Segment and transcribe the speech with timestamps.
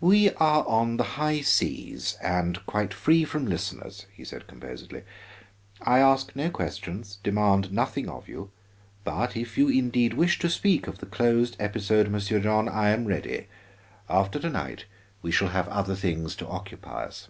[0.00, 5.02] "We are on the high seas, and quite free from listeners," he said composedly.
[5.80, 8.52] "I ask no questions, demand nothing of you,
[9.02, 13.04] but if you indeed wish to speak of the closed episode, Monsieur John, I am
[13.04, 13.48] ready.
[14.08, 14.84] After to night
[15.22, 17.26] we shall have other things to occupy us."